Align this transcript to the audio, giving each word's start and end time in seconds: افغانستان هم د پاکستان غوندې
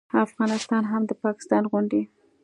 افغانستان 0.25 0.83
هم 0.91 1.01
د 1.09 1.11
پاکستان 1.23 1.63
غوندې 1.71 2.01